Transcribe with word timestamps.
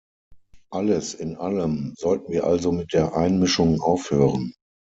Alles 0.71 1.13
in 1.13 1.35
allem 1.35 1.93
sollten 1.95 2.31
wir 2.33 2.45
also 2.45 2.71
mit 2.71 2.91
der 2.91 3.15
Einmischung 3.15 3.81
aufhören. 3.81 4.55